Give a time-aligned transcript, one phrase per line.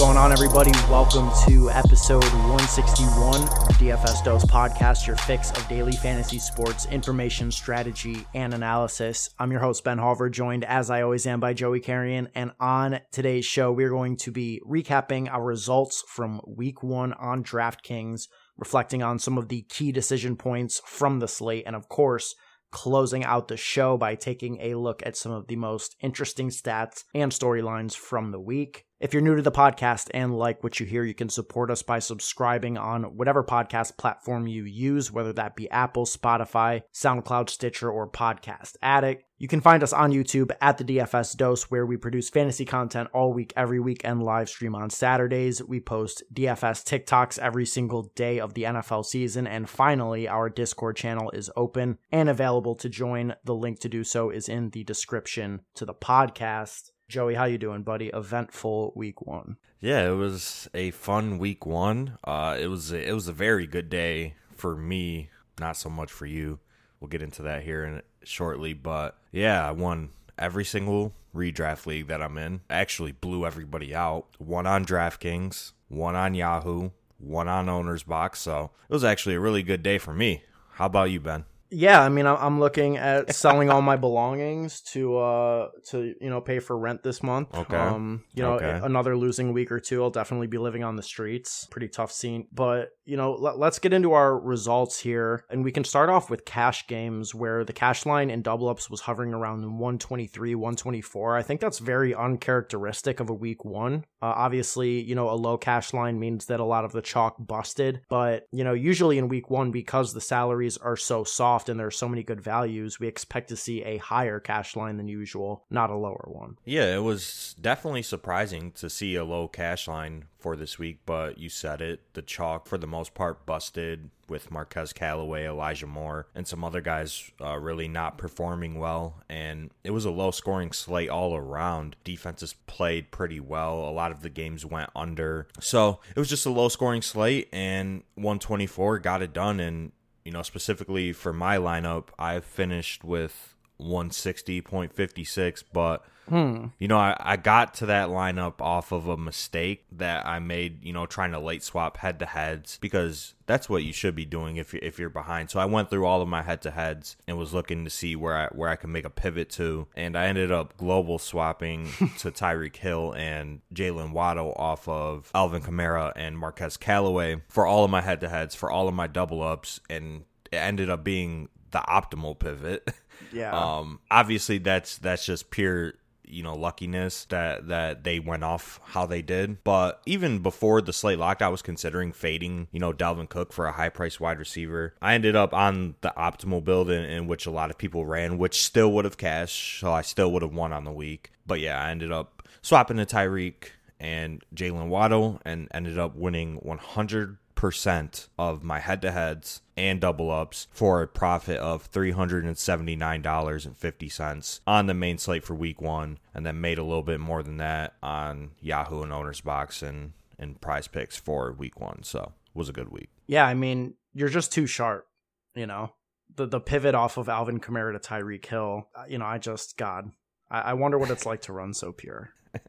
[0.00, 0.70] going on, everybody?
[0.88, 7.50] Welcome to episode 161 of DFS Dose Podcast, your fix of daily fantasy sports information,
[7.50, 9.28] strategy, and analysis.
[9.38, 12.30] I'm your host, Ben Hauver, joined as I always am by Joey Carrion.
[12.34, 17.44] And on today's show, we're going to be recapping our results from week one on
[17.44, 18.22] DraftKings,
[18.56, 22.34] reflecting on some of the key decision points from the slate, and of course,
[22.70, 27.04] closing out the show by taking a look at some of the most interesting stats
[27.14, 28.86] and storylines from the week.
[29.00, 31.82] If you're new to the podcast and like what you hear, you can support us
[31.82, 37.90] by subscribing on whatever podcast platform you use, whether that be Apple, Spotify, SoundCloud, Stitcher,
[37.90, 39.24] or Podcast Addict.
[39.38, 43.08] You can find us on YouTube at the DFS Dose, where we produce fantasy content
[43.14, 45.64] all week, every week, and live stream on Saturdays.
[45.64, 49.46] We post DFS TikToks every single day of the NFL season.
[49.46, 53.34] And finally, our Discord channel is open and available to join.
[53.44, 56.90] The link to do so is in the description to the podcast.
[57.10, 58.06] Joey, how you doing, buddy?
[58.14, 59.56] Eventful week one.
[59.80, 62.18] Yeah, it was a fun week one.
[62.22, 66.12] Uh, it was a, it was a very good day for me, not so much
[66.12, 66.60] for you.
[67.00, 72.06] We'll get into that here in shortly, but yeah, I won every single redraft league
[72.06, 72.60] that I'm in.
[72.70, 74.26] I actually blew everybody out.
[74.38, 78.38] One on DraftKings, one on Yahoo, one on Owner's Box.
[78.38, 80.44] So it was actually a really good day for me.
[80.74, 81.44] How about you, Ben?
[81.70, 86.40] Yeah, I mean, I'm looking at selling all my belongings to uh to you know
[86.40, 87.54] pay for rent this month.
[87.56, 87.76] Okay.
[87.76, 88.80] Um, you know, Okay.
[88.82, 91.66] another losing week or two, I'll definitely be living on the streets.
[91.70, 95.72] Pretty tough scene, but you know, let, let's get into our results here, and we
[95.72, 99.34] can start off with cash games where the cash line in double ups was hovering
[99.34, 101.36] around 123, 124.
[101.36, 104.04] I think that's very uncharacteristic of a week one.
[104.22, 107.34] Uh, obviously, you know, a low cash line means that a lot of the chalk
[107.40, 111.80] busted, but you know, usually in week one because the salaries are so soft and
[111.80, 115.08] there are so many good values, we expect to see a higher cash line than
[115.08, 116.58] usual, not a lower one.
[116.64, 121.38] Yeah, it was definitely surprising to see a low cash line for this week, but
[121.38, 122.00] you said it.
[122.14, 126.80] The chalk, for the most part, busted with Marquez Callaway, Elijah Moore, and some other
[126.80, 129.22] guys uh, really not performing well.
[129.28, 131.96] And it was a low scoring slate all around.
[132.04, 133.88] Defenses played pretty well.
[133.88, 135.48] A lot of the games went under.
[135.58, 139.60] So it was just a low scoring slate, and 124 got it done.
[139.60, 139.92] And,
[140.24, 146.66] you know, specifically for my lineup, I finished with 160.56, but hmm.
[146.78, 150.84] you know, I, I got to that lineup off of a mistake that I made,
[150.84, 154.24] you know, trying to late swap head to heads because that's what you should be
[154.24, 155.50] doing if you if you're behind.
[155.50, 158.16] So I went through all of my head to heads and was looking to see
[158.16, 161.86] where I where I can make a pivot to, and I ended up global swapping
[162.18, 167.84] to Tyreek Hill and Jaylen Waddle off of Alvin Kamara and Marquez Callaway for all
[167.84, 171.04] of my head to heads for all of my double ups, and it ended up
[171.04, 172.92] being the optimal pivot.
[173.32, 173.52] Yeah.
[173.52, 175.94] Um, obviously that's that's just pure
[176.30, 179.62] you know luckiness that that they went off how they did.
[179.64, 183.66] But even before the slate locked, I was considering fading you know Dalvin Cook for
[183.66, 184.94] a high price wide receiver.
[185.02, 188.38] I ended up on the optimal build in, in which a lot of people ran,
[188.38, 191.32] which still would have cashed, so I still would have won on the week.
[191.46, 196.56] But yeah, I ended up swapping to Tyreek and Jaylen Waddle and ended up winning
[196.56, 202.12] 100 percent of my head to heads and double ups for a profit of three
[202.12, 206.18] hundred and seventy nine dollars and fifty cents on the main slate for week one,
[206.34, 210.14] and then made a little bit more than that on Yahoo and Owners Box and
[210.38, 212.02] and Prize Picks for week one.
[212.02, 213.10] So it was a good week.
[213.26, 215.06] Yeah, I mean, you're just too sharp,
[215.54, 215.92] you know.
[216.34, 219.76] The the pivot off of Alvin Kamara to Tyreek Hill, uh, you know, I just
[219.76, 220.12] God,
[220.50, 222.30] I, I wonder what it's like to run so pure.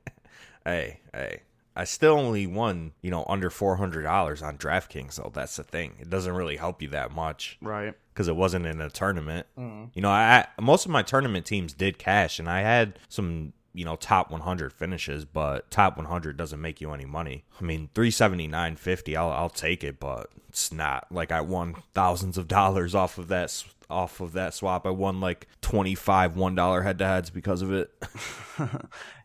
[0.63, 1.41] Hey, hey.
[1.75, 5.63] I still only won, you know, under four hundred dollars on DraftKings, so that's the
[5.63, 5.93] thing.
[5.99, 7.57] It doesn't really help you that much.
[7.61, 7.93] Right.
[8.13, 9.47] because it wasn't in a tournament.
[9.57, 9.85] Mm-hmm.
[9.93, 13.85] You know, I most of my tournament teams did cash, and I had some you
[13.85, 17.45] know top 100 finishes, but top 100 doesn't make you any money.
[17.59, 22.47] I mean, 379.50, I'll I'll take it, but it's not like I won thousands of
[22.49, 24.85] dollars off of that off of that swap.
[24.87, 27.91] I won like 25 one dollar head to heads because of it.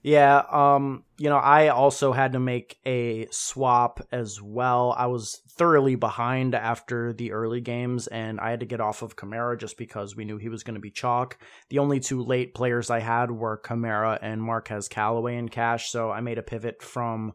[0.06, 4.94] Yeah, um, you know, I also had to make a swap as well.
[4.96, 9.16] I was thoroughly behind after the early games, and I had to get off of
[9.16, 11.38] Kamara just because we knew he was going to be chalk.
[11.70, 16.12] The only two late players I had were Kamara and Marquez Callaway in cash, so
[16.12, 17.32] I made a pivot from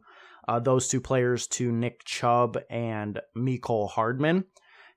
[0.48, 4.45] uh, those two players to Nick Chubb and Mecole Hardman.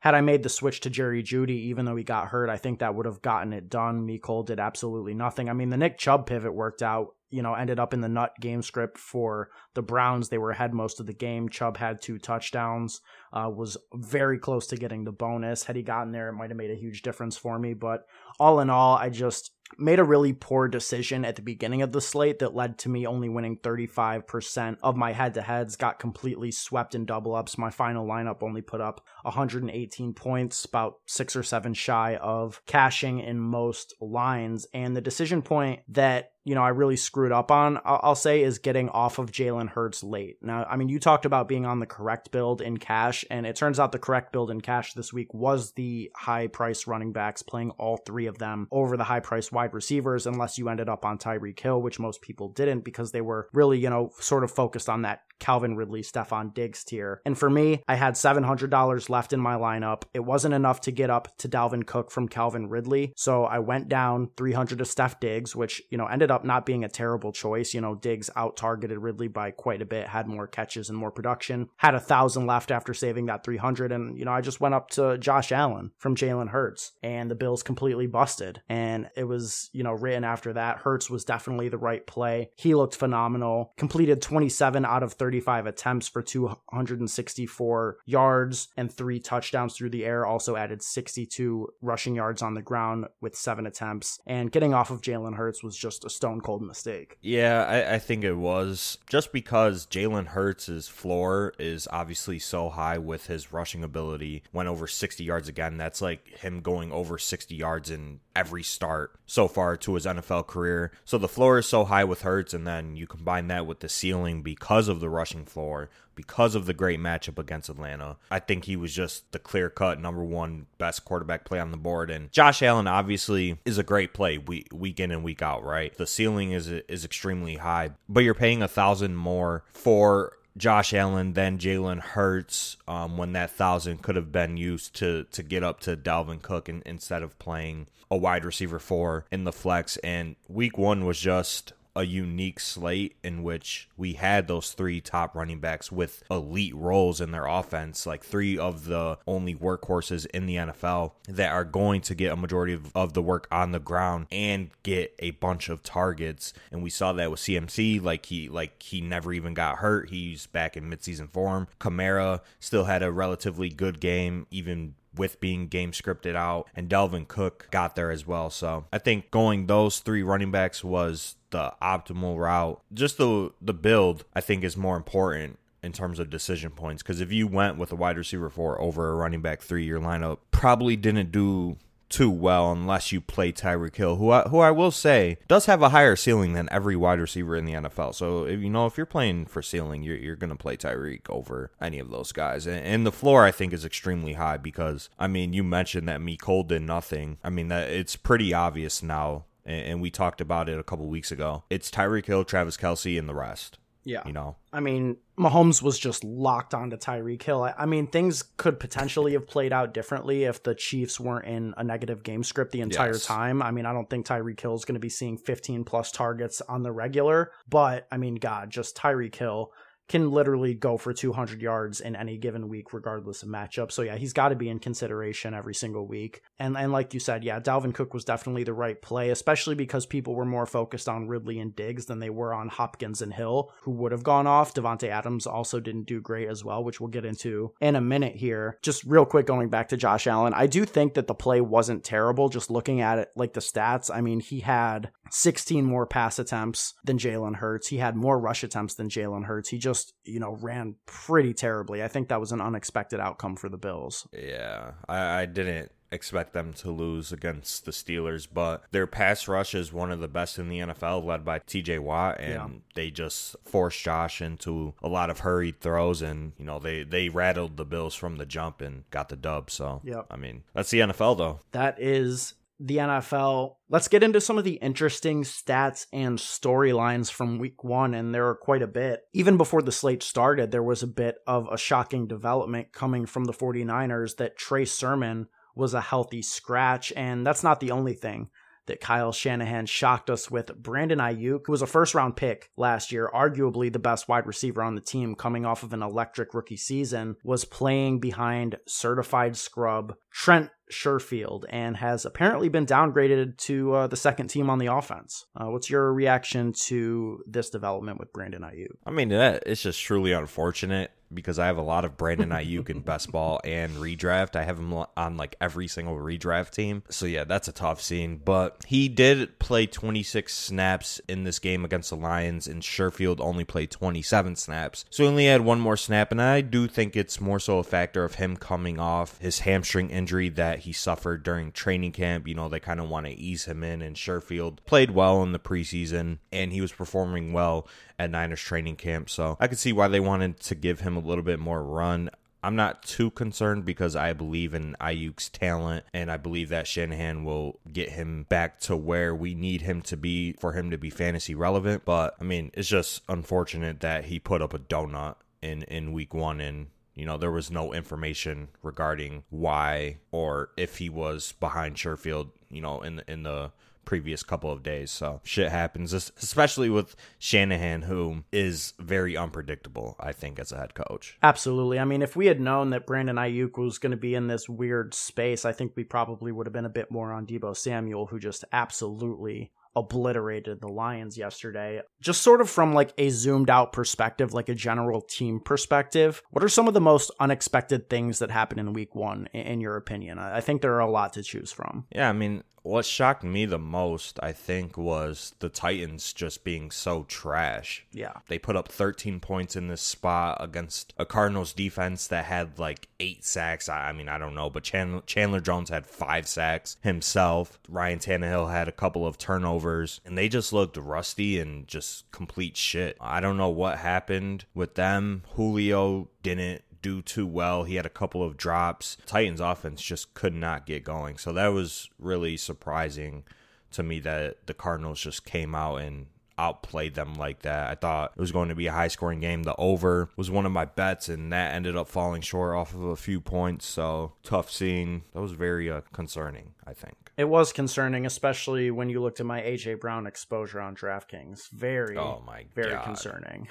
[0.04, 2.80] Had I made the switch to Jerry Jeudy, even though he got hurt, I think
[2.80, 4.06] that would have gotten it done.
[4.06, 5.48] Mecole did absolutely nothing.
[5.48, 8.32] I mean, the Nick Chubb pivot worked out you know, ended up in the nut
[8.40, 10.28] game script for the Browns.
[10.28, 11.48] They were ahead most of the game.
[11.48, 13.00] Chubb had two touchdowns,
[13.32, 15.64] uh, was very close to getting the bonus.
[15.64, 17.74] Had he gotten there, it might have made a huge difference for me.
[17.74, 18.06] But
[18.38, 22.00] all in all, I just made a really poor decision at the beginning of the
[22.00, 26.50] slate that led to me only winning 35% of my head to heads, got completely
[26.50, 27.58] swept in double ups.
[27.58, 33.20] My final lineup only put up 118 points, about six or seven shy of cashing
[33.20, 34.66] in most lines.
[34.74, 38.58] And the decision point that you know, I really screwed up on, I'll say, is
[38.58, 40.37] getting off of Jalen Hurts late.
[40.43, 43.56] Now, I mean, you talked about being on the correct build in cash, and it
[43.56, 47.43] turns out the correct build in cash this week was the high price running backs,
[47.43, 51.05] playing all three of them over the high price wide receivers, unless you ended up
[51.05, 54.50] on Tyreek Hill, which most people didn't because they were really, you know, sort of
[54.50, 57.20] focused on that Calvin Ridley, Stefon Diggs tier.
[57.26, 60.05] And for me, I had $700 left in my lineup.
[60.14, 63.12] It wasn't enough to get up to Dalvin Cook from Calvin Ridley.
[63.17, 66.84] So I went down 300 to Steph Diggs, which, you know, ended up not being
[66.84, 67.75] a terrible choice.
[67.75, 71.10] You know, Diggs out targeted Ridley by quite a bit, had more catches and more
[71.10, 73.92] production, had a thousand left after saving that 300.
[73.92, 77.34] And, you know, I just went up to Josh Allen from Jalen Hurts and the
[77.34, 78.62] Bills completely busted.
[78.69, 80.78] And it was, you know, written after that.
[80.78, 82.50] Hurts was definitely the right play.
[82.56, 89.76] He looked phenomenal, completed 27 out of 35 attempts for 264 yards and three touchdowns
[89.76, 90.25] through the air.
[90.25, 94.20] Also added 62 rushing yards on the ground with seven attempts.
[94.26, 97.18] And getting off of Jalen Hurts was just a stone cold mistake.
[97.20, 102.96] Yeah, I, I think it was just because Jalen Hurts' floor is obviously so high
[102.96, 104.42] with his rushing ability.
[104.50, 105.76] Went over 60 yards again.
[105.76, 110.46] That's like him going over 60 yards in every start so far to his NFL
[110.46, 110.92] career.
[111.04, 113.90] So the floor is so high with Hurts, and then you combine that with the
[113.90, 118.16] ceiling because of the rushing floor, because of the great matchup against Atlanta.
[118.31, 121.76] I think he was just the clear cut number one best quarterback play on the
[121.76, 122.11] board.
[122.11, 125.96] And Josh Allen obviously is a great play week, in and week out, right?
[125.96, 131.32] The ceiling is is extremely high, but you're paying a thousand more for Josh Allen
[131.32, 135.81] than Jalen Hurts um, when that thousand could have been used to to get up
[135.81, 139.96] to Dalvin Cook in, instead of playing a wide receiver four in the flex.
[139.99, 145.35] And week one was just a unique slate in which we had those three top
[145.35, 150.46] running backs with elite roles in their offense, like three of the only workhorses in
[150.46, 153.79] the NFL that are going to get a majority of, of the work on the
[153.79, 156.52] ground and get a bunch of targets.
[156.73, 160.11] And we saw that with CMC, like he like he never even got hurt.
[160.11, 161.69] He's back in midseason form.
[161.81, 167.29] Kamara still had a relatively good game, even with being game scripted out, and Dalvin
[167.29, 168.50] Cook got there as well.
[168.50, 172.82] So I think going those three running backs was the optimal route.
[172.92, 177.00] Just the the build, I think, is more important in terms of decision points.
[177.00, 180.00] Because if you went with a wide receiver four over a running back three, your
[180.00, 181.76] lineup probably didn't do
[182.08, 185.80] too well unless you play Tyreek Hill, who I, who I will say does have
[185.80, 188.16] a higher ceiling than every wide receiver in the NFL.
[188.16, 191.70] So if you know if you're playing for ceiling, you're you're gonna play Tyreek over
[191.80, 192.66] any of those guys.
[192.66, 196.20] And, and, the floor I think is extremely high because I mean you mentioned that
[196.20, 197.38] Mecole did nothing.
[197.44, 199.44] I mean that it's pretty obvious now.
[199.66, 201.64] And, we talked about it a couple weeks ago.
[201.70, 203.78] It's Tyreek Hill, Travis Kelce, and the rest.
[204.05, 204.22] Yeah.
[204.26, 207.62] You know, I mean, Mahomes was just locked onto Tyreek Hill.
[207.62, 211.72] I, I, mean, things could potentially have played out differently if the Chiefs weren't in
[211.78, 213.25] a negative game script the entire yes.
[213.25, 213.62] time.
[213.62, 216.60] I mean, I don't think Tyreek Hill is going to be seeing 15 plus targets
[216.69, 219.72] on the regular, but I mean, God, just Tyreek Hill
[220.08, 223.90] can literally go for 200 yards in any given week, regardless of matchup.
[223.90, 226.43] So yeah, he's got to be in consideration every single week.
[226.58, 230.06] And and like you said, yeah, Dalvin Cook was definitely the right play, especially because
[230.06, 233.72] people were more focused on Ridley and Diggs than they were on Hopkins and Hill,
[233.82, 234.74] who would have gone off.
[234.74, 238.36] Davante Adams also didn't do great as well, which we'll get into in a minute
[238.36, 238.79] here.
[238.82, 242.05] Just real quick, going back to Josh Allen, I do think that the play wasn't
[242.05, 242.48] terrible.
[242.48, 246.94] Just looking at it, like the stats, I mean, he had 16 more pass attempts
[247.05, 247.88] than Jalen Hurts.
[247.88, 249.70] He had more rush attempts than Jalen Hurts.
[249.70, 249.94] He just,
[250.24, 252.03] you know, ran pretty terribly.
[252.03, 254.27] I think that was an unexpected outcome for the Bills.
[254.32, 259.74] Yeah, I, I didn't expect them to lose against the Steelers, but their pass rush
[259.74, 262.69] is one of the best in the NFL, led by TJ Watt, and yeah.
[262.94, 267.29] they just forced Josh into a lot of hurried throws, and you know they they
[267.29, 269.70] rattled the Bills from the jump and got the dub.
[269.70, 271.60] So, yeah, I mean that's the NFL though.
[271.72, 273.76] That is the NFL.
[273.88, 278.46] Let's get into some of the interesting stats and storylines from week one, and there
[278.48, 279.22] are quite a bit.
[279.32, 283.44] Even before the slate started, there was a bit of a shocking development coming from
[283.44, 288.50] the 49ers that Trey Sermon was a healthy scratch, and that's not the only thing
[288.86, 290.76] that Kyle Shanahan shocked us with.
[290.76, 294.82] Brandon Aiyuk, who was a first round pick last year, arguably the best wide receiver
[294.82, 300.14] on the team coming off of an electric rookie season, was playing behind certified scrub
[300.31, 305.46] Trent Sherfield and has apparently been downgraded to uh, the second team on the offense.
[305.56, 308.96] Uh, what's your reaction to this development with Brandon Aiyuk?
[309.06, 312.90] I mean, that it's just truly unfortunate because I have a lot of Brandon Aiyuk
[312.90, 314.56] in best ball and redraft.
[314.56, 317.02] I have him on like every single redraft team.
[317.08, 318.40] So yeah, that's a tough scene.
[318.44, 323.64] But he did play 26 snaps in this game against the Lions, and Sherfield only
[323.64, 325.04] played 27 snaps.
[325.10, 327.84] So he only had one more snap, and I do think it's more so a
[327.84, 332.46] factor of him coming off his hamstring injury that he suffered during training camp.
[332.46, 335.52] You know, they kind of want to ease him in, and Sherfield played well in
[335.52, 337.86] the preseason, and he was performing well
[338.19, 339.28] at Niners training camp.
[339.28, 342.30] So I could see why they wanted to give him a little bit more run.
[342.62, 347.44] I'm not too concerned because I believe in Aiyuk's talent and I believe that Shanahan
[347.44, 351.10] will get him back to where we need him to be for him to be
[351.10, 352.06] fantasy relevant.
[352.06, 356.32] But I mean, it's just unfortunate that he put up a donut in in week
[356.32, 361.96] 1 and you know, there was no information regarding why or if he was behind
[361.96, 363.72] Sherfield, you know, in the, in the
[364.05, 365.11] previous couple of days.
[365.11, 370.94] So shit happens, especially with Shanahan, who is very unpredictable, I think, as a head
[370.94, 371.39] coach.
[371.43, 371.99] Absolutely.
[371.99, 374.69] I mean, if we had known that Brandon Aiyuk was going to be in this
[374.69, 378.27] weird space, I think we probably would have been a bit more on Deebo Samuel,
[378.27, 382.03] who just absolutely obliterated the Lions yesterday.
[382.20, 386.65] Just sort of from like a zoomed out perspective, like a general team perspective, what
[386.65, 390.39] are some of the most unexpected things that happened in week one, in your opinion?
[390.39, 392.06] I think there are a lot to choose from.
[392.15, 396.91] Yeah, I mean, what shocked me the most, I think, was the Titans just being
[396.91, 398.05] so trash.
[398.13, 398.34] Yeah.
[398.48, 403.08] They put up 13 points in this spot against a Cardinals defense that had like
[403.20, 403.89] eight sacks.
[403.89, 407.79] I, mean, I don't know, but Chandler, Chandler Jones had five sacks himself.
[407.89, 412.76] Ryan Tannehill had a couple of turnovers, and they just looked rusty and just complete
[412.76, 413.17] shit.
[413.20, 415.43] I don't know what happened with them.
[415.55, 417.84] Julio didn't do too well.
[417.84, 419.19] He had a couple of drops.
[419.26, 421.36] Titans offense just could not get going.
[421.36, 423.44] So that was really surprising
[423.93, 426.26] to me that the Cardinals just came out and
[426.56, 427.91] outplayed them like that.
[427.91, 429.64] I thought it was going to be a high scoring game.
[429.64, 433.03] The over was one of my bets, and that ended up falling short off of
[433.03, 433.86] a few points.
[433.86, 435.22] So tough scene.
[435.32, 437.23] That was very uh, concerning, I think.
[437.36, 441.70] It was concerning, especially when you looked at my AJ Brown exposure on DraftKings.
[441.70, 443.05] Very, oh my very God.
[443.05, 443.69] concerning.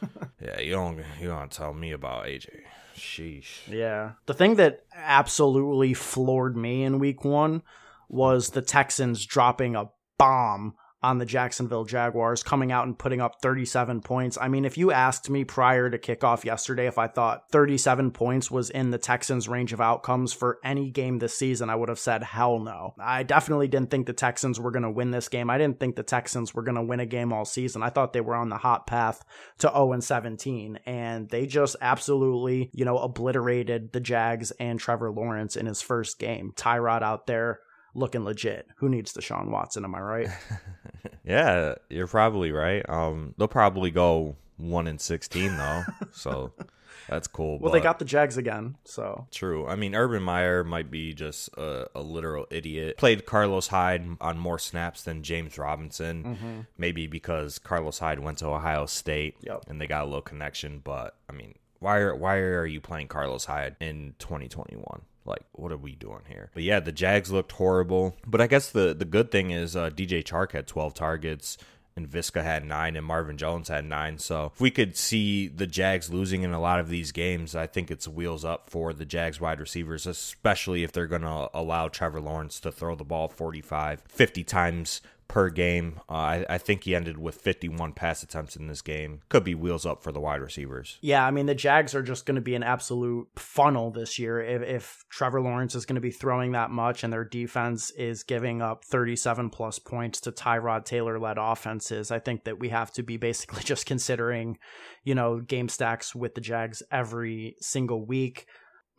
[0.40, 2.48] yeah, you don't you don't tell me about AJ.
[2.96, 3.68] Sheesh.
[3.68, 4.12] Yeah.
[4.26, 7.62] The thing that absolutely floored me in week one
[8.08, 13.40] was the Texans dropping a bomb on the Jacksonville Jaguars, coming out and putting up
[13.40, 14.36] 37 points.
[14.40, 18.50] I mean, if you asked me prior to kickoff yesterday if I thought 37 points
[18.50, 21.98] was in the Texans' range of outcomes for any game this season, I would have
[21.98, 22.94] said hell no.
[22.98, 25.50] I definitely didn't think the Texans were going to win this game.
[25.50, 27.82] I didn't think the Texans were going to win a game all season.
[27.82, 29.24] I thought they were on the hot path
[29.58, 35.10] to 0 and 17, and they just absolutely, you know, obliterated the Jags and Trevor
[35.10, 36.52] Lawrence in his first game.
[36.56, 37.60] Tyrod out there
[37.94, 38.66] looking legit.
[38.76, 39.84] Who needs the Deshaun Watson?
[39.84, 40.28] Am I right?
[41.24, 42.88] yeah, you're probably right.
[42.88, 46.52] Um, they'll probably go one in sixteen though, so
[47.08, 47.58] that's cool.
[47.58, 49.66] Well, they got the Jags again, so true.
[49.66, 52.96] I mean, Urban Meyer might be just a, a literal idiot.
[52.98, 56.60] Played Carlos Hyde on more snaps than James Robinson, mm-hmm.
[56.76, 59.64] maybe because Carlos Hyde went to Ohio State yep.
[59.68, 60.80] and they got a little connection.
[60.82, 65.02] But I mean, why are why are you playing Carlos Hyde in 2021?
[65.28, 66.50] Like, what are we doing here?
[66.54, 68.16] But yeah, the Jags looked horrible.
[68.26, 71.58] But I guess the the good thing is uh, DJ Chark had 12 targets.
[71.96, 74.18] And Viska had nine, and Marvin Jones had nine.
[74.18, 77.66] So if we could see the Jags losing in a lot of these games, I
[77.66, 81.88] think it's wheels up for the Jags wide receivers, especially if they're going to allow
[81.88, 86.00] Trevor Lawrence to throw the ball 45, 50 times per game.
[86.08, 89.20] Uh, I, I, think he ended with 51 pass attempts in this game.
[89.28, 90.98] Could be wheels up for the wide receivers.
[91.02, 94.40] Yeah, I mean, the Jags are just going to be an absolute funnel this year.
[94.40, 98.22] If, if Trevor Lawrence is going to be throwing that much and their defense is
[98.22, 102.90] giving up 37 plus points to Tyrod Taylor led offenses, I think that we have
[102.92, 104.58] to be basically just considering,
[105.04, 108.46] you know, game stacks with the Jags every single week.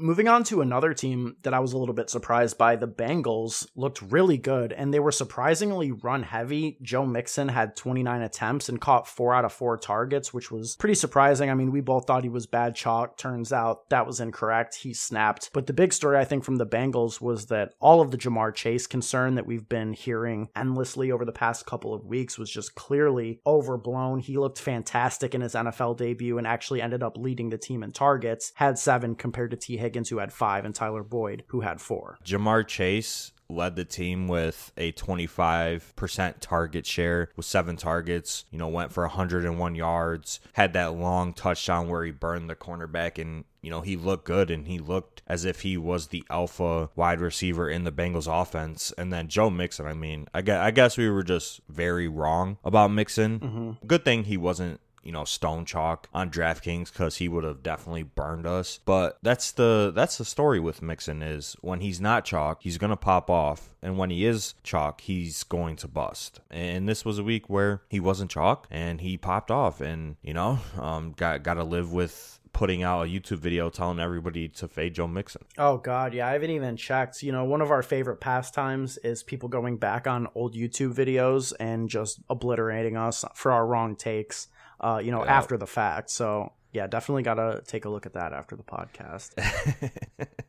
[0.01, 3.67] Moving on to another team that I was a little bit surprised by, the Bengals
[3.75, 6.77] looked really good and they were surprisingly run heavy.
[6.81, 10.95] Joe Mixon had 29 attempts and caught four out of four targets, which was pretty
[10.95, 11.49] surprising.
[11.49, 13.17] I mean, we both thought he was bad chalk.
[13.17, 14.75] Turns out that was incorrect.
[14.75, 15.49] He snapped.
[15.51, 18.55] But the big story, I think, from the Bengals was that all of the Ja'Marr
[18.55, 22.73] Chase concern that we've been hearing endlessly over the past couple of weeks was just
[22.73, 24.19] clearly overblown.
[24.19, 27.91] He looked fantastic in his NFL debut and actually ended up leading the team in
[27.91, 31.81] targets, had seven compared to Tee Higgins, who had five, and Tyler Boyd, who had
[31.81, 32.17] four.
[32.25, 38.67] Ja'Marr Chase led the team with a 25% target share with seven targets, you know,
[38.67, 43.69] went for 101 yards, had that long touchdown where he burned the cornerback and you
[43.69, 47.69] know, he looked good and he looked as if he was the alpha wide receiver
[47.69, 48.93] in the Bengals offense.
[48.97, 52.57] And then Joe Mixon, I mean, I guess, I guess we were just very wrong
[52.63, 53.39] about Mixon.
[53.39, 53.85] Mm-hmm.
[53.85, 58.03] Good thing he wasn't you know stone chalk on DraftKings because he would have definitely
[58.03, 58.79] burned us.
[58.85, 62.97] But that's the that's the story with Mixon is when he's not chalk, he's gonna
[62.97, 66.39] pop off, and when he is chalk, he's going to bust.
[66.49, 70.33] And this was a week where he wasn't chalk and he popped off, and you
[70.33, 74.67] know um, got got to live with putting out a YouTube video telling everybody to
[74.67, 75.43] fade Joe Mixon.
[75.57, 77.23] Oh God, yeah, I haven't even checked.
[77.23, 81.53] You know, one of our favorite pastimes is people going back on old YouTube videos
[81.59, 84.47] and just obliterating us for our wrong takes.
[84.79, 85.37] Uh, you know, yeah.
[85.37, 86.09] after the fact.
[86.09, 89.33] So yeah, definitely got to take a look at that after the podcast.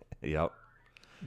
[0.22, 0.52] yep.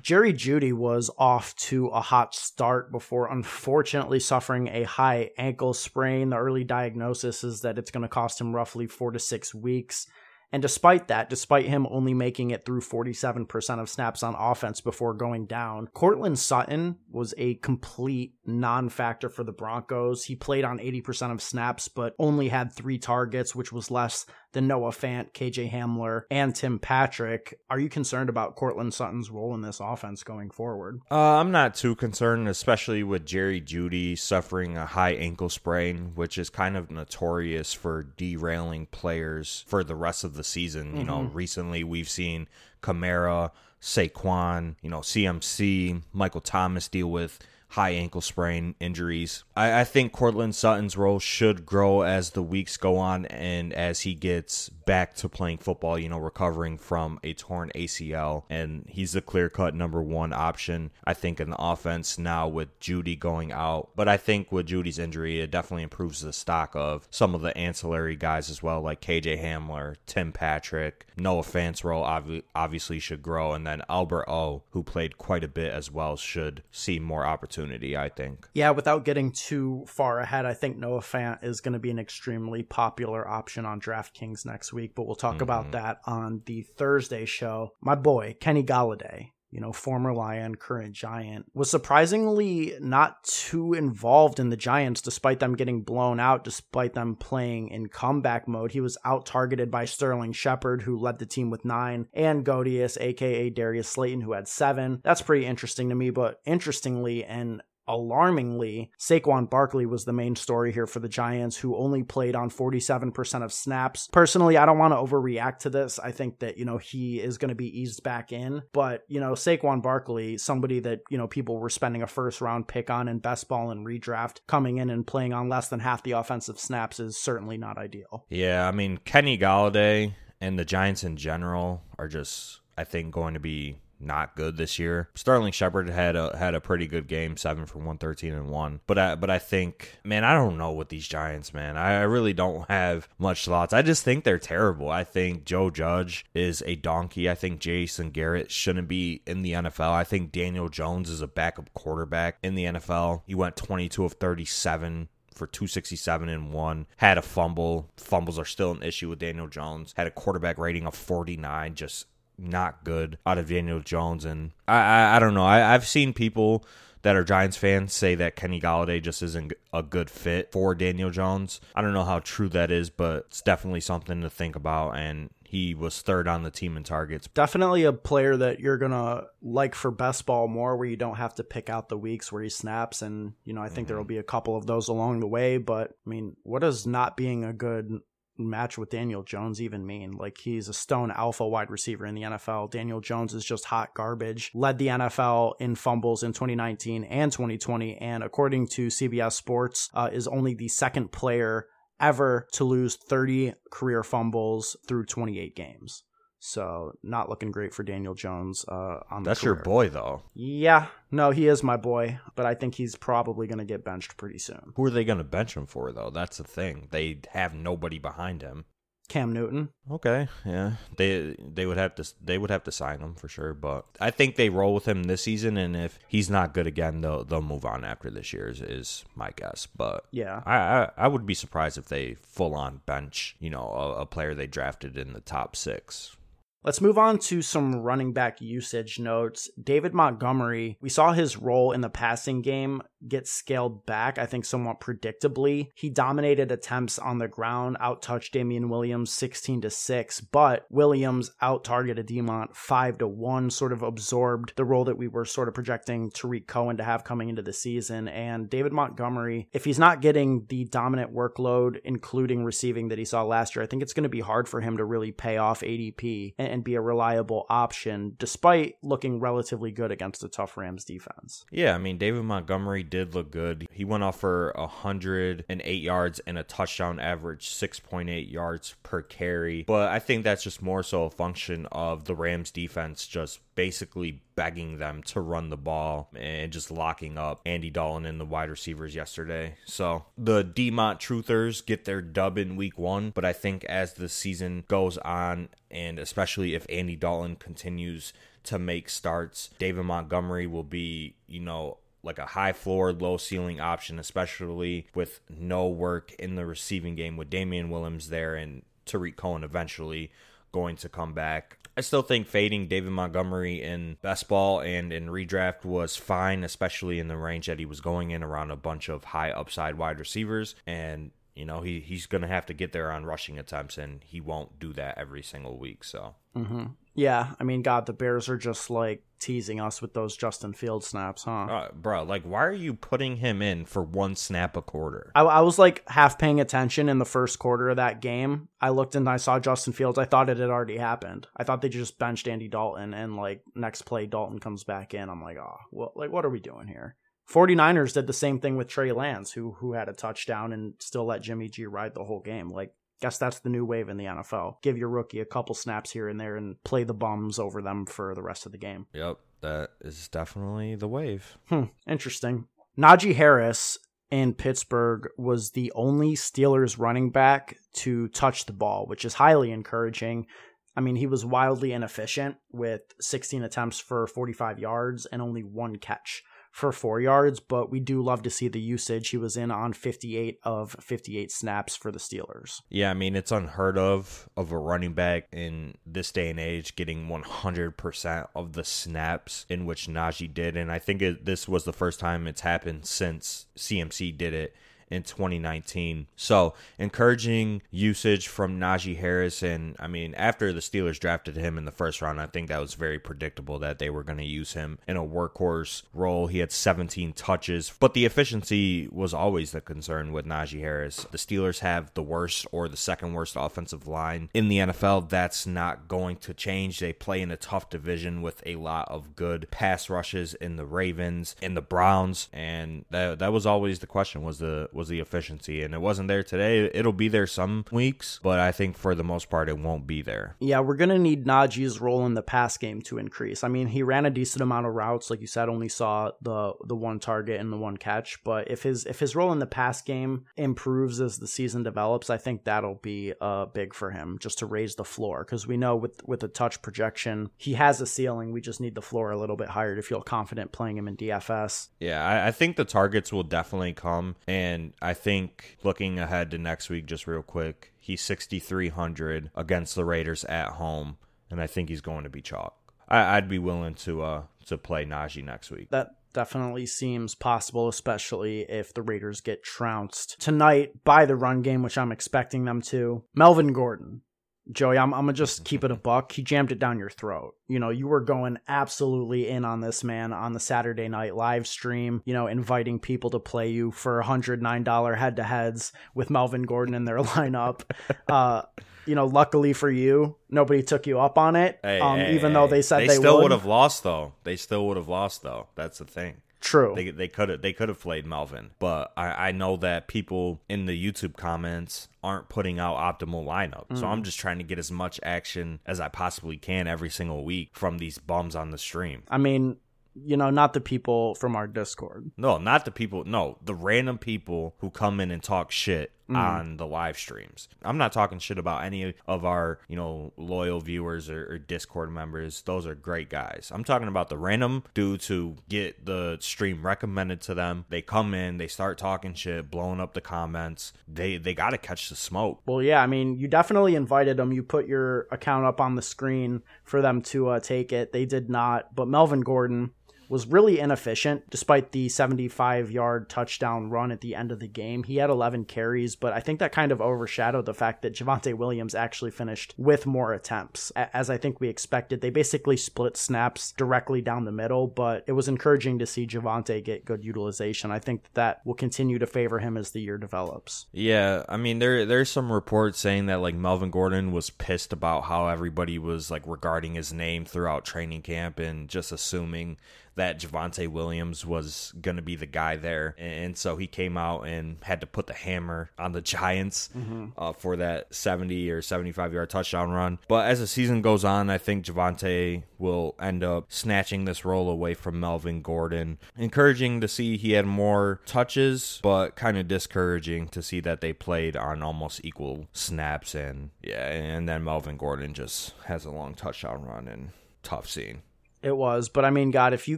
[0.01, 6.29] Jerry Jeudy was off to a hot start before unfortunately suffering a high ankle sprain.
[6.29, 10.07] The early diagnosis is that it's going to cost him roughly four to six weeks.
[10.51, 15.15] And despite that, despite him only making it through 47% of snaps on offense before
[15.15, 20.25] going down, Courtland Sutton was a complete non factor for the Broncos.
[20.25, 24.67] He played on 80% of snaps, but only had three targets, which was less than
[24.67, 27.59] Noah Fant, KJ Hamler, and Tim Patrick.
[27.69, 31.01] Are you concerned about Courtland Sutton's role in this offense going forward?
[31.09, 36.38] Uh, I'm not too concerned, especially with Jerry Jeudy suffering a high ankle sprain, which
[36.38, 40.89] is kind of notorious for derailing players for the rest of the season.
[40.89, 40.97] Mm-hmm.
[40.97, 41.35] You know, mm-hmm.
[41.35, 42.47] recently we've seen
[42.81, 47.39] Kamara, Saquon, you know, CMC, Michael Thomas deal with
[47.74, 49.44] high ankle sprain injuries.
[49.56, 54.01] I, I, think Courtland Sutton's role should grow as the weeks go on and as
[54.01, 58.44] he gets back to playing football, you know, recovering from a torn ACL.
[58.48, 62.80] And he's the clear cut number one option, I think, in the offense now with
[62.80, 63.89] Jeudy going out.
[63.96, 67.58] But I think with Jeudy's injury, it definitely improves the stock of some of the
[67.58, 73.22] ancillary guys as well, like KJ Hamler, Tim Patrick, Noah Fant's role ob- obviously should
[73.22, 73.53] grow.
[73.53, 77.96] And then Albert O, who played quite a bit as well, should see more opportunity
[77.96, 78.48] I think.
[78.53, 82.00] Yeah, without getting too far ahead, I think Noah Fant is going to be an
[82.00, 85.43] extremely popular option on DraftKings next week, but we'll talk mm-hmm.
[85.43, 87.72] about that on the Thursday show.
[87.82, 94.39] My boy, Kenny Golladay you know, former Lion, current Giant, was surprisingly not too involved
[94.39, 98.71] in the Giants despite them getting blown out, despite them playing in comeback mode.
[98.71, 102.97] He was out targeted by Sterling Shepard, who led the team with nine, and Godius,
[102.97, 105.01] aka Darius Slayton, who had seven.
[105.04, 110.72] That's pretty interesting to me, but interestingly and alarmingly, Saquon Barkley was the main story
[110.72, 114.08] here for the Giants, who only played on 47% of snaps.
[114.12, 116.00] Personally, I don't want to overreact to this.
[116.00, 118.62] I think that, you know, he is going to be eased back in.
[118.74, 122.67] But, you know, Saquon Barkley, somebody that, you know, people were spending a first round
[122.67, 126.04] pick on in best ball and redraft, coming in and playing on less than half
[126.04, 128.26] the offensive snaps is certainly not ideal.
[128.30, 133.34] Yeah, I mean, Kenny Golladay and the Giants in general are just, I think, going
[133.34, 135.10] to be not good this year.
[135.15, 138.82] Sterling Shepard had a had a pretty good game, seven for one thirteen and one.
[138.88, 141.77] But I but I think, man, I don't know what these Giants, man.
[141.77, 143.73] I, I really don't have much thoughts.
[143.73, 144.89] I just think they're terrible.
[144.89, 147.29] I think Joe Judge is a donkey.
[147.29, 149.91] I think Jason Garrett shouldn't be in the NFL.
[149.91, 153.21] I think Daniel Jones is a backup quarterback in the NFL.
[153.25, 156.86] He went twenty two of thirty seven for 267 and one.
[156.97, 157.89] Had a fumble.
[157.97, 159.93] Fumbles are still an issue with Daniel Jones.
[159.97, 161.75] Had a quarterback rating of 49.
[161.75, 162.06] Just
[162.38, 164.26] not good out of Daniel Jones.
[164.26, 165.46] And I, I, I don't know.
[165.46, 166.65] I, I've seen people
[167.04, 171.10] that are Giants fans say that Kenny Golladay just isn't a good fit for Daniel
[171.10, 171.62] Jones.
[171.76, 174.91] I don't know how true that is, but it's definitely something to think about.
[174.91, 177.28] And he was third on the team in targets.
[177.28, 181.36] Definitely a player that you're gonna like for best ball more, where you don't have
[181.36, 183.89] to pick out the weeks where he snaps, and you know I think mm-hmm.
[183.89, 185.58] there will be a couple of those along the way.
[185.58, 188.00] But I mean, what does not being a good
[188.38, 190.12] match with Daniel Jones even mean?
[190.12, 192.72] Like he's a stone alpha wide receiver in the NFL.
[192.72, 194.52] Daniel Jones is just hot garbage.
[194.54, 200.10] Led the NFL in fumbles in 2019 and 2020, and according to CBS Sports, uh,
[200.12, 201.67] is only the second player
[202.00, 206.04] ever to lose 30 career fumbles through 28 games.
[206.45, 209.56] So not looking great for Daniel Jones uh, on That's career.
[209.56, 210.23] your boy, though.
[210.34, 214.17] Yeah, no, he is my boy, but I think he's probably going to get benched
[214.17, 214.73] pretty soon.
[214.75, 216.10] Who are they going to bench him for, though?
[216.10, 216.89] That's the thing.
[216.91, 218.65] They have nobody behind him.
[219.08, 219.69] Cam Newton.
[219.89, 223.53] Okay, yeah, they they would have to they would have to sign him for sure,
[223.53, 227.01] but I think they roll with him this season, and if he's not good again,
[227.01, 229.67] they'll they'll move on after this year is, is my guess.
[229.67, 233.67] But yeah, I, I, I would be surprised if they full on bench you know
[233.67, 236.17] a, a player they drafted in the top six.
[236.65, 239.49] Let's move on to some running back usage notes.
[239.62, 244.46] David Montgomery, we saw his role in the passing game get scaled back, I think
[244.46, 245.70] somewhat predictably.
[245.76, 251.32] He dominated attempts on the ground, out touched Damien Williams 16 to 6, but Williams
[251.42, 255.48] out targeted Demont 5 to 1, sort of absorbed the role that we were sort
[255.48, 258.08] of projecting Tarik Cohen to have coming into the season.
[258.08, 263.24] And David Montgomery, if he's not getting the dominant workload, including receiving that he saw
[263.24, 265.62] last year, I think it's going to be hard for him to really pay off
[265.62, 271.46] ADP and be a reliable option, despite looking relatively good against a tough Rams defense.
[271.52, 273.67] Yeah, I mean, David Montgomery did look good.
[273.71, 279.63] He went off for 108 yards and a touchdown average, 6.8 yards per carry.
[279.63, 284.21] But I think that's just more so a function of the Rams defense just basically
[284.36, 288.51] begging them to run the ball and just locking up Andy Dalton and the wide
[288.51, 289.56] receivers yesterday.
[289.65, 294.08] So the Demont Truthers get their dub in week one, but I think as the
[294.08, 300.63] season goes on, and especially if Andy Dalton continues to make starts, David Montgomery will
[300.63, 306.36] be, you know, like a high floor, low ceiling option, especially with no work in
[306.36, 310.12] the receiving game with Damien Williams there and Tarik Cohen eventually
[310.52, 311.58] going to come back.
[311.76, 317.00] I still think fading David Montgomery in best ball and in redraft was fine, especially
[317.00, 319.98] in the range that he was going in around a bunch of high upside wide
[319.98, 320.54] receivers.
[320.68, 324.22] And you know he he's gonna have to get there on rushing attempts, and he
[324.22, 325.84] won't do that every single week.
[325.84, 326.66] So mm-hmm.
[326.95, 330.84] Yeah, I mean, God, the Bears are just like teasing us with those Justin Field
[330.84, 331.45] snaps, huh?
[331.45, 335.12] Uh, bro, like, why are you putting him in for one snap a quarter?
[335.15, 338.49] I, I, was like half paying attention in the first quarter of that game.
[338.60, 339.97] I looked and I saw Justin Fields.
[339.97, 341.25] I thought it had already happened.
[341.38, 345.10] I thought they just benched Andy Dalton, and like next play, Dalton comes back in.
[345.10, 346.95] I'm like, oh, well, like, what are we doing here?
[347.32, 351.06] 49ers did the same thing with Trey Lance, who who had a touchdown and still
[351.06, 352.49] let Jimmy G ride the whole game.
[352.49, 352.73] Like
[353.04, 354.62] Guess that's the new wave in the NFL.
[354.62, 357.86] Give your rookie a couple snaps here and there and play the bums over them
[357.86, 358.88] for the rest of the game.
[358.94, 361.38] Yep, that is definitely the wave.
[361.50, 362.46] Hmm, interesting.
[362.80, 363.78] Najee Harris
[364.10, 369.52] in Pittsburgh was the only Steelers running back to touch the ball, which is highly
[369.52, 370.26] encouraging.
[370.74, 375.76] I mean, he was wildly inefficient with 16 attempts for 45 yards and only one
[375.76, 379.10] catch for four yards, but we do love to see the usage.
[379.10, 382.62] He was in on 58 of 58 snaps for the Steelers.
[382.70, 386.76] Yeah, I mean, it's unheard of of a running back in this day and age
[386.76, 390.56] getting 100% of the snaps in which Najee did.
[390.56, 394.56] And I think it, this was the first time it's happened since CMC did it
[394.89, 396.08] in 2019.
[396.15, 399.43] So encouraging usage from Najee Harris.
[399.43, 402.62] And I mean, after the Steelers drafted him in the first round, I think that
[402.62, 406.28] was very predictable that they were going to use him in a workhorse role.
[406.28, 411.06] He had 17 touches, but the efficiency was always the concern with Najee Harris.
[411.12, 415.10] The Steelers have the worst or the second worst offensive line in the NFL.
[415.10, 416.80] That's not going to change.
[416.80, 420.65] They play in a tough division with a lot of good pass rushes in the
[420.65, 424.99] Ravens, in the Browns, and that that was always the question was the was the
[424.99, 426.69] efficiency, and it wasn't there today.
[426.73, 430.01] It'll be there some weeks, but I think for the most part, it won't be
[430.01, 430.36] there.
[430.39, 433.43] Yeah, we're gonna need Najee's role in the pass game to increase.
[433.43, 436.53] I mean, he ran a decent amount of routes, like you said, only saw the
[436.65, 438.23] the one target and the one catch.
[438.23, 442.09] But if his if his role in the pass game improves as the season develops,
[442.09, 445.57] I think that'll be uh, big for him just to raise the floor because we
[445.57, 448.31] know with with the touch projection, he has a ceiling.
[448.31, 450.97] We just need the floor a little bit higher to feel confident playing him in
[450.97, 451.69] DFS.
[451.79, 456.38] Yeah, I, I think the targets will definitely come, and I think looking ahead to
[456.38, 460.97] next week, just real quick, he's 6,300 against the Raiders at home,
[461.30, 462.58] and I think he's going to be chalk.
[462.88, 465.69] I, would be willing to uh to play Najee next week.
[465.71, 471.63] That definitely seems possible, especially if the Raiders get trounced tonight by the run game,
[471.63, 473.04] which I'm expecting them to.
[473.15, 474.02] Melvin Gordon,
[474.51, 476.12] Joey, I'm, I'm gonna just keep it a buck.
[476.12, 477.36] He jammed it down your throat.
[477.47, 481.47] You know, you were going absolutely in on this man on the Saturday night live
[481.47, 486.43] stream, you know, inviting people to play you for $109 head to heads with Melvin
[486.43, 487.62] Gordon in their lineup.
[488.10, 488.41] uh,
[488.86, 491.60] you know, luckily for you, nobody took you up on it.
[491.63, 492.34] Hey, um, hey, even hey.
[492.34, 494.13] though they said they, they still would would have lost though.
[494.25, 495.47] They still would have lost though.
[495.56, 496.21] That's the thing.
[496.43, 496.73] True.
[496.75, 500.41] They they could have they could have played Melvin, but I I know that people
[500.49, 503.69] in the YouTube comments aren't putting out optimal lineup.
[503.69, 503.79] Mm.
[503.79, 507.23] So I'm just trying to get as much action as I possibly can every single
[507.23, 509.03] week from these bums on the stream.
[509.10, 509.56] I mean,
[509.95, 512.12] you know, not the people from our Discord.
[512.17, 513.06] No, not the people.
[513.06, 516.16] No, the random people who come in and talk shit mm.
[516.16, 517.48] on the live streams.
[517.63, 521.92] I'm not talking shit about any of our, you know, loyal viewers or, or, Discord
[521.92, 522.42] members.
[522.42, 523.52] Those are great guys.
[523.54, 527.66] I'm talking about the random dudes who get the stream recommended to them.
[527.70, 530.74] They come in, they start talking shit, blowing up the comments.
[530.88, 532.42] They they got to catch the smoke.
[532.46, 534.32] Well, yeah, I mean, you definitely invited them.
[534.32, 537.92] You put your account up on the screen for them to uh, take it.
[537.92, 539.72] They did not, but Melvin Gordon
[540.13, 544.84] was really inefficient despite the 75 yard touchdown run at the end of the game.
[544.84, 548.36] He had 11 carries, but I think that kind of overshadowed the fact that Javonte
[548.36, 550.71] Williams actually finished with more attempts.
[550.76, 555.13] As I think we expected, they basically split snaps directly down the middle, but it
[555.13, 557.71] was encouraging to see Javonte get good utilization.
[557.71, 560.67] I think that will continue to favor him as the year develops.
[560.71, 565.06] Yeah, I mean there there's some reports saying that like Melvin Gordon was pissed about
[565.06, 569.58] how everybody was like regarding his name throughout training camp and just assuming
[569.95, 572.95] that Javonte Williams was going to be the guy there.
[572.97, 577.08] And so he came out and had to put the hammer on the Giants mm-hmm.
[577.17, 579.99] uh, for that 70 or 75 yard touchdown run.
[580.08, 584.49] But as the season goes on, I think Javonte will end up snatching this role
[584.49, 585.99] away from Melvin Gordon.
[586.17, 590.93] Encouraging to see he had more touches, but kind of discouraging to see that they
[590.93, 593.15] played on almost equal snaps.
[593.15, 597.10] And yeah, and then Melvin Gordon just has a long touchdown run and
[597.43, 598.01] tough scene.
[598.43, 599.77] It was, but I mean, God, if you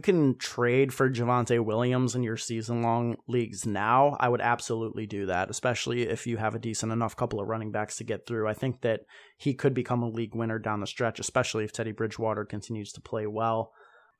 [0.00, 5.26] can trade for Javonte Williams in your season long leagues now, I would absolutely do
[5.26, 8.48] that, especially if you have a decent enough couple of running backs to get through.
[8.48, 9.02] I think that
[9.38, 13.00] he could become a league winner down the stretch, especially if Teddy Bridgewater continues to
[13.00, 13.72] play well.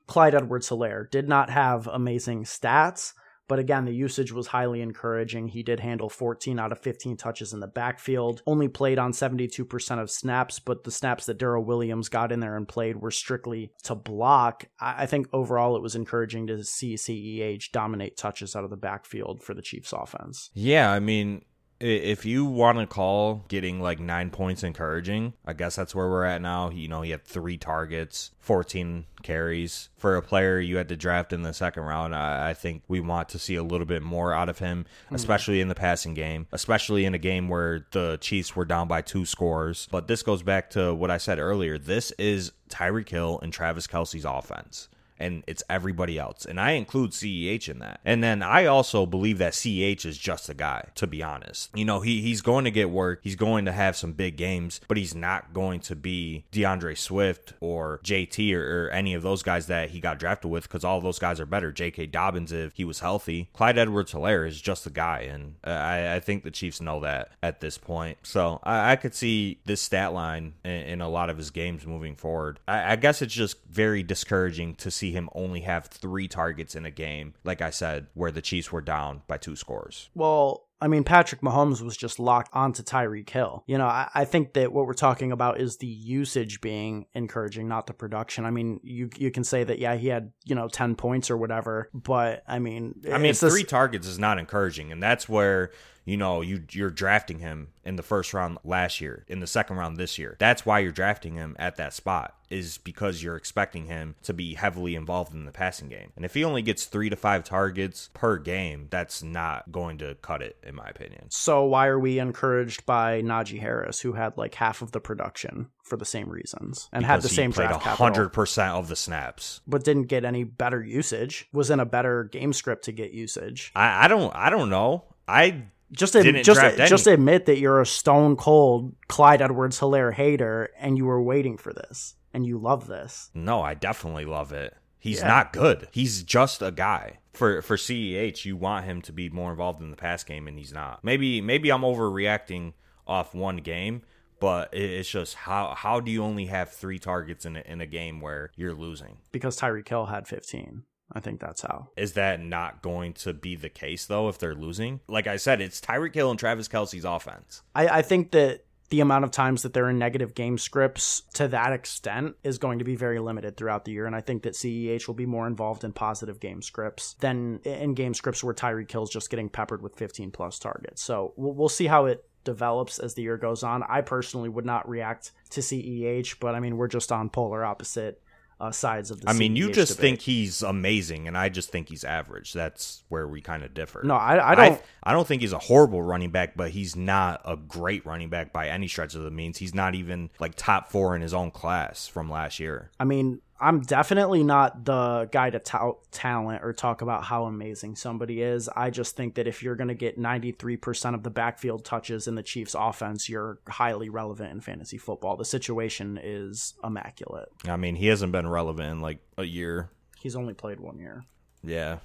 [0.07, 3.15] Clyde Edwards Helaire did not have amazing stats,
[3.49, 5.49] but again, the usage was highly encouraging.
[5.49, 10.01] He did handle 14 out of 15 touches in the backfield, only played on 72%
[10.01, 13.73] of snaps, but the snaps that Darrel Williams got in there and played were strictly
[13.85, 14.67] to block.
[14.81, 19.43] I think overall it was encouraging to see CEH dominate touches out of the backfield
[19.43, 20.51] for the Chiefs offense.
[20.55, 21.45] Yeah, I mean,
[21.79, 26.25] if you want to call getting like nine points encouraging, I guess that's where we're
[26.25, 26.71] at now.
[26.71, 29.91] You know, he had three targets, 14 carries.
[29.99, 33.01] For a player you had to draft in the second round, I, I think we
[33.01, 35.15] want to see a little bit more out of him, hmm.
[35.15, 39.03] especially in the passing game, especially in a game where the Chiefs were down by
[39.03, 39.89] two scores.
[39.91, 41.77] But this goes back to what I said earlier.
[41.79, 46.45] This is Tyreek Hill and Travis Kelce's offense and it's everybody else.
[46.45, 48.01] And I include CEH in that.
[48.05, 51.71] And then I also believe that CEH is just a guy, to be honest.
[51.75, 54.81] You know, he, he's going to get work, he's going to have some big games,
[54.89, 59.43] but he's not going to be D'Andre Swift or JT or, or any of those
[59.43, 61.73] guys that he got drafted with because all those guys are better.
[61.73, 62.07] J.K.
[62.07, 65.21] Dobbins, if he was healthy, Clyde Edwards Helaire is just a guy.
[65.21, 68.19] And uh, I, I, think the Chiefs know that at this point.
[68.23, 71.87] So I, I could see this stat line in, in, a lot of his games
[71.87, 72.59] moving forward.
[72.67, 76.75] I, I guess it's just very discouraging to see see him only have three targets
[76.75, 80.11] in a game, like I said, where the Chiefs were down by two scores.
[80.15, 83.65] Well, I mean, Patrick Mahomes was just locked onto Tyreek Hill.
[83.67, 87.67] You know, I, I, think that what we're talking about is the usage being encouraging,
[87.67, 88.45] not the production.
[88.45, 91.39] I mean, you you can say that, yeah, he had, you know, 10 points or
[91.39, 93.71] whatever, but I mean, I mean, three this...
[93.71, 94.93] targets is not encouraging.
[94.93, 95.71] And that's where
[96.07, 99.77] you know you you're drafting him in the first round last year in the second
[99.77, 100.37] round this year.
[100.39, 104.55] That's why you're drafting him at that spot is because you're expecting him to be
[104.55, 106.13] heavily involved in the passing game.
[106.15, 110.15] And if he only gets three to five targets per game that's not going to
[110.23, 111.27] cut it in my opinion.
[111.31, 115.71] So why are we encouraged by najee harris who had like half of the production
[115.83, 118.97] for the same reasons and because had the same played draft 100% capital, of the
[118.97, 119.61] snaps.
[119.67, 123.73] But didn't get any better usage was in a better game script to get usage.
[123.75, 125.05] I, I don't i don't know.
[125.29, 130.71] I just Didn't just just admit that you're a stone cold Clyde Edwards Helaire hater
[130.79, 133.31] and you were waiting for this and you love this.
[133.35, 134.77] No, I definitely love it.
[134.99, 135.29] He's yeah.
[135.29, 135.89] not good.
[135.93, 137.19] He's just a guy.
[137.33, 140.59] For for CEH, you want him to be more involved in the pass game and
[140.59, 141.05] he's not.
[141.05, 142.73] Maybe maybe I'm overreacting
[143.07, 144.03] off one game,
[144.41, 147.87] but it's just how how do you only have 3 targets in a, in a
[147.87, 149.19] game where you're losing?
[149.33, 150.83] Because Tyreek Hill had 15.
[151.13, 151.89] I think that's how.
[151.97, 155.01] Is that not going to be the case though if they're losing?
[155.09, 157.63] Like I said, it's Tyreek Hill and Travis Kelce's offense.
[157.75, 161.49] I, I think that the amount of times that they're in negative game scripts to
[161.49, 164.07] that extent is going to be very limited throughout the year.
[164.07, 167.95] And I think that CEH will be more involved in positive game scripts than in
[167.95, 171.03] game scripts where Tyreek Hill's just getting peppered with 15 plus targets.
[171.03, 173.83] So we'll, we'll see how it develops as the year goes on.
[173.83, 178.23] I personally would not react to CEH, but I mean, we're just on polar opposite
[178.59, 179.29] uh, sides of the.
[179.29, 180.01] I mean, CEH you just debate.
[180.01, 182.53] think he's amazing, and I just think he's average.
[182.53, 184.03] That's where we kind of differ.
[184.03, 184.73] No, I, I don't.
[184.75, 188.31] I, I, don't think he's a horrible running back, but he's not a great running
[188.31, 189.59] back by any stretch of the means.
[189.59, 192.91] He's not even like top four in his own class from last year.
[192.99, 197.97] I mean, I'm definitely not the guy to tout talent or talk about how amazing
[197.97, 198.69] somebody is.
[198.69, 202.35] I just think that if you're going to get 93% of the backfield touches in
[202.35, 205.37] the Chiefs offense, you're highly relevant in fantasy football.
[205.37, 207.49] The situation is immaculate.
[207.67, 209.91] I mean, he hasn't been relevant in like a year.
[210.19, 211.25] He's only played one year.
[211.63, 211.99] Yeah.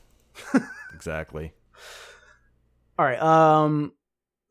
[0.94, 1.54] exactly.
[2.98, 3.22] All right.
[3.22, 3.94] Um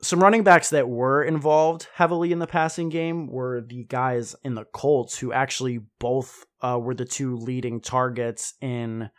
[0.03, 4.55] some running backs that were involved heavily in the passing game were the guys in
[4.55, 9.11] the Colts who actually both uh, were the two leading targets in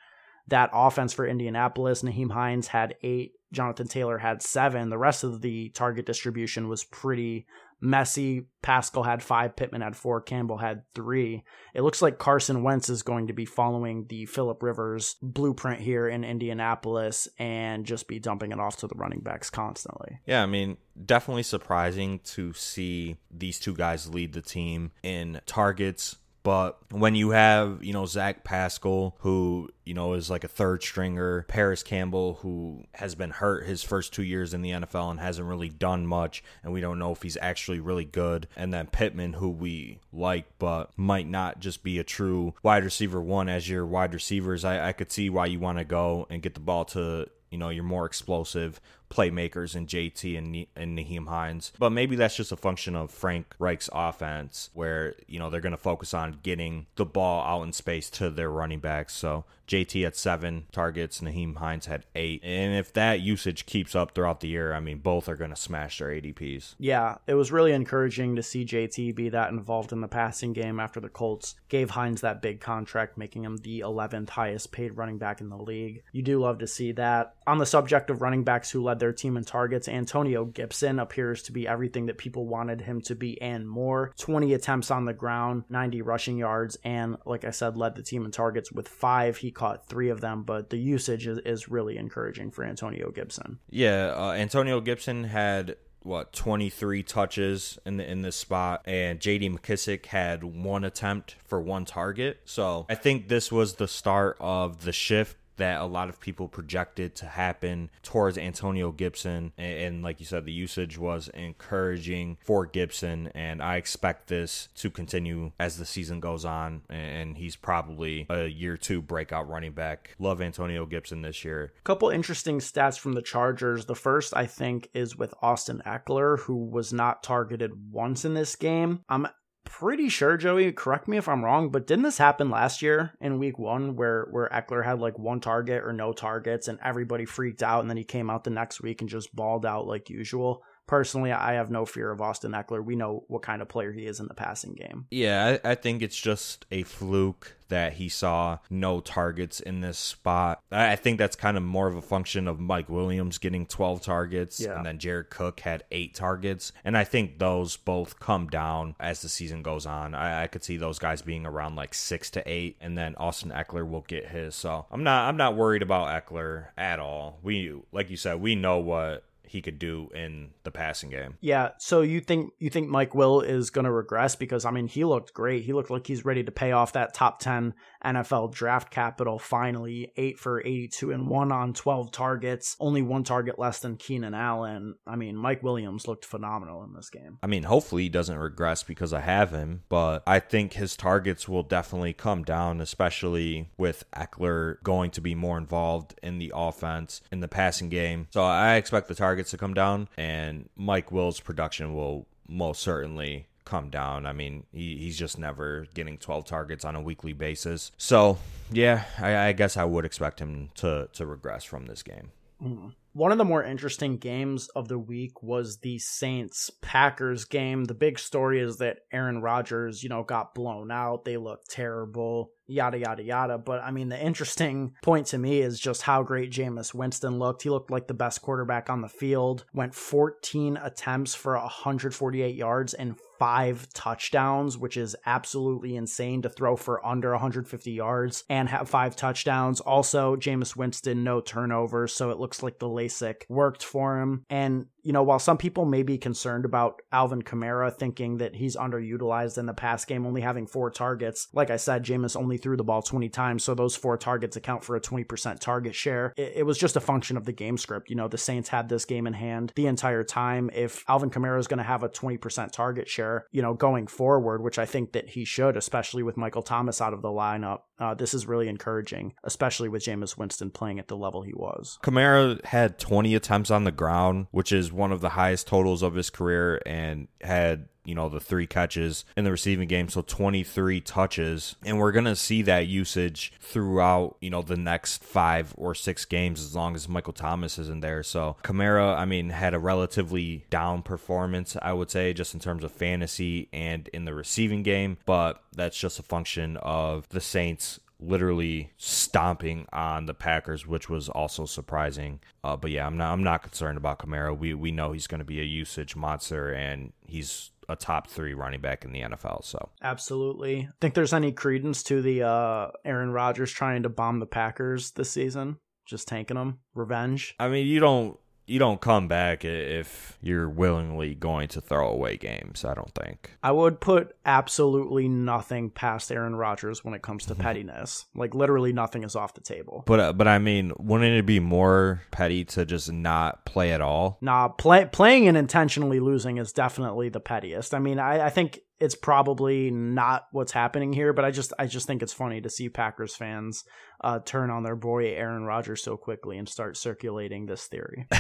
[0.48, 4.90] that offense for Indianapolis, Nyheim Hines had eight, Jonathan Taylor had seven.
[4.90, 7.46] The rest of the target distribution was pretty
[7.82, 8.46] messy.
[8.62, 11.44] Pascal had five, Pittman had four, Campbell had three.
[11.74, 16.08] It looks like Carson Wentz is going to be following the Philip Rivers blueprint here
[16.08, 20.20] in Indianapolis and just be dumping it off to the running backs constantly.
[20.28, 26.18] Yeah, I mean, definitely surprising to see these two guys lead the team in targets,
[26.44, 30.82] but when you have, you know, Zach Pascal, who, you know, is like a third
[30.82, 35.20] stringer, Parris Campbell, who has been hurt his first two years in the NFL and
[35.20, 38.88] hasn't really done much, and we don't know if he's actually really good, and then
[38.88, 43.70] Pittman, who we like, but might not just be a true wide receiver one as
[43.70, 46.60] your wide receivers, I, I could see why you want to go and get the
[46.60, 48.80] ball to you know, your more explosive
[49.12, 51.72] playmakers in JT and, and Nyheim Hines.
[51.78, 55.72] But maybe that's just a function of Frank Reich's offense, where, you know, they're going
[55.72, 59.14] to focus on getting the ball out in space to their running backs.
[59.14, 62.42] So JT had seven targets, Nyheim Hines had eight.
[62.44, 65.56] And if that usage keeps up throughout the year, I mean, both are going to
[65.56, 66.76] smash their ADPs.
[66.78, 70.78] Yeah, it was really encouraging to see JT be that involved in the passing game
[70.80, 75.18] after the Colts gave Hines that big contract, making him the 11th highest paid running
[75.18, 76.04] back in the league.
[76.12, 77.36] You do love to see that.
[77.48, 81.44] On the subject of running backs who led their team in targets, Antonio Gibson appears
[81.44, 84.14] to be everything that people wanted him to be and more.
[84.18, 88.24] 20 attempts on the ground, 90 rushing yards, and like I said, led the team
[88.24, 89.38] in targets with five.
[89.38, 93.60] He caught three of them, but the usage is, is really encouraging for Antonio Gibson.
[93.70, 99.56] Yeah, uh, Antonio Gibson had what 23 touches in the, in this spot and JD
[99.58, 102.42] McKissic had one attempt for one target.
[102.46, 106.48] So, I think this was the start of the shift that a lot of people
[106.48, 109.52] projected to happen towards Antonio Gibson.
[109.58, 113.32] And, and, like you said, the usage was encouraging for Gibson.
[113.36, 116.82] And I expect this to continue as the season goes on.
[116.90, 120.16] And he's probably a year two breakout running back.
[120.20, 121.74] Love Antonio Gibson this year.
[121.84, 123.86] Couple interesting stats from the Chargers.
[123.86, 128.56] The first, I think, is with Austin Ekeler, who was not targeted once in this
[128.56, 129.02] game.
[129.10, 129.28] I'm
[129.64, 133.40] pretty sure, Joey, correct me if I'm wrong, but didn't this happen last year in
[133.40, 137.64] week one where where Ekeler had like one target or no targets and everybody freaked
[137.64, 140.64] out and then he came out the next week and just balled out like usual?
[140.92, 142.84] Personally, I have no fear of Austin Ekeler.
[142.84, 145.06] We know what kind of player he is in the passing game.
[145.10, 149.98] Yeah, I, I think it's just a fluke that he saw no targets in this
[149.98, 150.62] spot.
[150.70, 154.60] I think that's kind of more of a function of Mike Williams getting 12 targets
[154.60, 154.76] yeah.
[154.76, 156.74] and then Jared Cook had eight targets.
[156.84, 160.14] And I think those both come down as the season goes on.
[160.14, 163.52] I, I could see those guys being around like six to eight, and then Austin
[163.52, 164.56] Ekeler will get his.
[164.56, 167.40] So I'm not I'm not worried about Ekeler at all.
[167.42, 171.38] We like you said, we know what he could do in the passing game.
[171.42, 174.88] Yeah, so you think you think Mike Will is going to regress because I mean
[174.88, 175.64] he looked great.
[175.64, 177.74] He looked like he's ready to pay off that top 10
[178.06, 180.12] NFL draft capital finally.
[180.18, 184.96] 8 for 82 and 1 on 12 targets, only one target less than Keenan Allen.
[185.08, 187.38] I mean, Mike Williams looked phenomenal in this game.
[187.44, 191.48] I mean, hopefully he doesn't regress because I have him, but I think his targets
[191.48, 197.22] will definitely come down especially with Ekeler going to be more involved in the offense
[197.32, 198.28] in the passing game.
[198.32, 202.82] So I expect the target targets to come down, and Mike Will's production will most
[202.82, 204.26] certainly come down.
[204.26, 207.92] I mean, he, he's just never getting 12 targets on a weekly basis.
[207.98, 208.38] So,
[208.72, 212.32] yeah, I, I guess I would expect him to, to regress from this game.
[212.62, 212.94] Mm.
[213.14, 217.84] One of the more interesting games of the week was the Saints Packers game.
[217.84, 221.26] The big story is that Aaron Rodgers, you know, got blown out.
[221.26, 223.58] They looked terrible yada yada yada.
[223.58, 227.64] But I mean, the interesting point to me is just how great Jameis Winston looked.
[227.64, 229.66] He looked like the best quarterback on the field.
[229.74, 236.76] Went 14 attempts for 148 yards and five touchdowns, which is absolutely insane to throw
[236.76, 239.80] for under 150 yards and have five touchdowns.
[239.80, 244.46] Also, Jameis Winston, no turnovers, so it looks like the LASIK worked for him.
[244.48, 248.76] And you know, while some people may be concerned about Alvin Kamara thinking that he's
[248.76, 252.78] underutilized in the pass game, only having four targets, like I said, Jameis only threw
[252.78, 256.34] the ball 20 times, so those four targets account for a 20% target share.
[256.38, 258.10] It, it was just a function of the game script.
[258.10, 260.70] You know, the Saints had this game in hand the entire time.
[260.74, 264.62] If Alvin Kamara is going to have a 20% target share, you know, going forward,
[264.62, 268.16] which I think that he should, especially with Michael Thomas out of the lineup, uh,
[268.16, 272.00] this is really encouraging, especially with Jameis Winston playing at the level he was.
[272.02, 276.16] Kamara had 20 attempts on the ground, which is one of the highest totals of
[276.16, 281.02] his career, and had you know, the three catches in the receiving game, so 23
[281.02, 281.76] touches.
[281.84, 286.26] And we're going to see that usage throughout, you know, the next five or six
[286.26, 288.24] games as long as Michael Thomas isn't there.
[288.24, 292.84] So Kamara, I mean, had a relatively down performance, I would say, just in terms
[292.84, 298.00] of fantasy and in the receiving game, but that's just a function of the Saints
[298.22, 302.40] literally stomping on the Packers, which was also surprising.
[302.64, 304.58] Uh, but yeah, I'm not I'm not concerned about Kamara.
[304.58, 308.54] We we know he's going to be a usage monster, and he's a top three
[308.54, 309.64] running back in the NFL.
[309.64, 314.46] So absolutely, think there's any credence to the uh, Aaron Rodgers trying to bomb the
[314.46, 315.78] Packers this season?
[316.06, 317.56] Just tanking them, revenge.
[317.60, 318.38] I mean, you don't
[318.72, 322.86] you don't come back if you're willingly going to throw away games.
[322.86, 323.52] I don't think.
[323.62, 328.26] I would put absolutely nothing past Aaron Rodgers when it comes to pettiness.
[328.34, 330.04] Like literally nothing is off the table.
[330.08, 334.00] But uh, but I mean, wouldn't it be more petty to just not play at
[334.00, 334.38] all?
[334.40, 337.94] Nah, play, playing and intentionally losing is definitely the pettiest.
[337.94, 341.88] I mean, I, I think it's probably not what's happening here, but I just I
[341.88, 343.84] just think it's funny to see Packers fans
[344.24, 348.28] uh, turn on their boy Aaron Rodgers so quickly and start circulating this theory.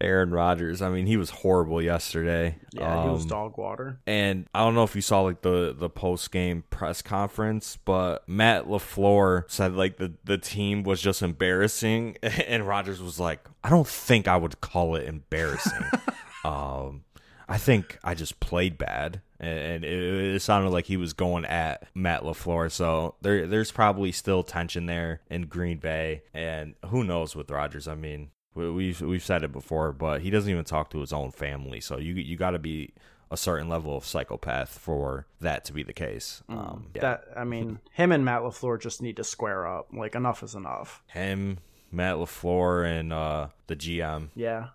[0.00, 0.82] Aaron Rodgers.
[0.82, 2.58] I mean, he was horrible yesterday.
[2.72, 4.00] Yeah, um, he was um, dog water.
[4.06, 8.28] And I don't know if you saw like the the post game press conference, but
[8.28, 13.70] Matt LaFleur said like the the team was just embarrassing, and Rodgers was like, I
[13.70, 15.86] don't think I would call it embarrassing.
[16.44, 17.04] um,
[17.48, 21.86] I think I just played bad, and it, it, sounded like he was going at
[21.94, 22.70] Matt LaFleur.
[22.72, 27.86] So there, there's probably still tension there in Green Bay, and who knows with Rodgers?
[27.86, 31.30] I mean, we've we've said it before, but he doesn't even talk to his own
[31.30, 31.80] family.
[31.80, 32.94] So you you got to be
[33.30, 36.42] a certain level of psychopath for that to be the case.
[36.48, 37.02] Mm, um, yeah.
[37.02, 39.88] That I mean, him and Matt LaFleur just need to square up.
[39.92, 41.02] Like enough is enough.
[41.08, 41.58] Him,
[41.92, 44.28] Matt LaFleur, and uh, the GM.
[44.34, 44.68] Yeah,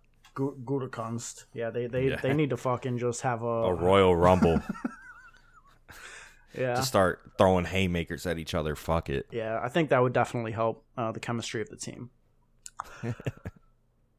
[0.50, 1.46] Gutekunst.
[1.54, 2.16] Yeah, they they, yeah.
[2.22, 4.62] they need to fucking just have a a Royal Rumble.
[6.58, 8.76] yeah, to start throwing haymakers at each other.
[8.76, 9.28] Fuck it.
[9.32, 12.10] Yeah, I think that would definitely help uh, the chemistry of the team.